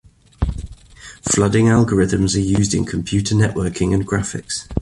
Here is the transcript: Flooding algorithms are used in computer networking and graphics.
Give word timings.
Flooding 1.21 1.65
algorithms 1.67 2.35
are 2.35 2.39
used 2.39 2.73
in 2.73 2.85
computer 2.85 3.35
networking 3.35 3.93
and 3.93 4.03
graphics. 4.07 4.67